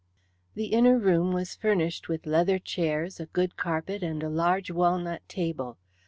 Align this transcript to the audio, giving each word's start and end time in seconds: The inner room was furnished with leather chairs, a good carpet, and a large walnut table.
The 0.55 0.65
inner 0.65 0.97
room 0.97 1.31
was 1.31 1.53
furnished 1.53 2.09
with 2.09 2.25
leather 2.25 2.57
chairs, 2.57 3.19
a 3.19 3.27
good 3.27 3.55
carpet, 3.55 4.01
and 4.01 4.23
a 4.23 4.29
large 4.29 4.71
walnut 4.71 5.21
table. 5.29 5.77